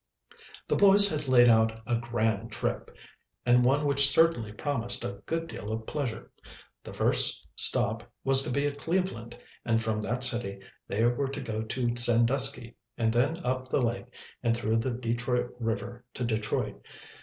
The 0.67 0.75
boys 0.75 1.09
had 1.11 1.27
laid 1.27 1.47
out 1.47 1.79
a 1.85 1.95
grand 1.95 2.51
trip, 2.51 2.89
and 3.45 3.63
one 3.63 3.85
which 3.85 4.09
certainly 4.09 4.51
promised 4.51 5.03
a 5.05 5.21
good 5.27 5.45
deal 5.45 5.71
of 5.71 5.85
pleasure. 5.85 6.31
The 6.83 6.91
first 6.91 7.47
stop 7.55 8.11
was 8.23 8.41
to 8.41 8.49
be 8.49 8.65
at 8.65 8.79
Cleveland, 8.79 9.37
and 9.63 9.79
from 9.79 10.01
that 10.01 10.23
city 10.23 10.59
they 10.87 11.05
were 11.05 11.27
to 11.29 11.39
go 11.41 11.61
to 11.61 11.95
Sandusky, 11.95 12.75
and 12.97 13.13
then 13.13 13.45
up 13.45 13.67
the 13.67 13.79
lake 13.79 14.07
and 14.41 14.57
through 14.57 14.77
the 14.77 14.89
Detroit 14.89 15.53
River 15.59 16.03
to 16.15 16.25
Detroit. 16.25 16.83